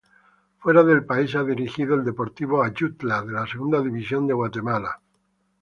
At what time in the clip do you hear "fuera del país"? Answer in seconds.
0.57-1.35